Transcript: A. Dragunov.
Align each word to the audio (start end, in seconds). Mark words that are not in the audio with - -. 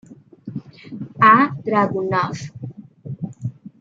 A. 1.31 1.35
Dragunov. 1.65 2.35